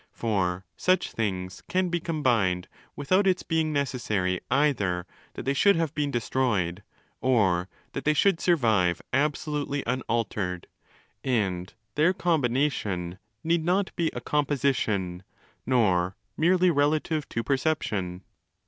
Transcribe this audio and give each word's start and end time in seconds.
For 0.11 0.65
such 0.75 1.11
things 1.11 1.61
can 1.69 1.89
be 1.89 1.99
'combined' 1.99 2.67
without 2.95 3.27
its 3.27 3.43
being 3.43 3.71
necessary 3.71 4.41
ezther 4.49 5.05
that 5.35 5.43
they 5.45 5.53
should 5.53 5.75
have 5.75 5.93
been 5.93 6.09
destroyed 6.09 6.81
or 7.21 7.69
that 7.93 8.03
they 8.03 8.15
should 8.15 8.41
survive 8.41 9.03
absolutely 9.13 9.85
un 9.85 10.01
altered: 10.09 10.65
and 11.23 11.71
their 11.93 12.13
'combination' 12.13 13.19
need 13.43 13.63
not 13.63 13.95
be 13.95 14.09
a 14.15 14.21
'composition', 14.21 15.21
nor 15.67 16.15
merely 16.35 16.71
'relative 16.71 17.29
to 17.29 17.43
perception'. 17.43 18.23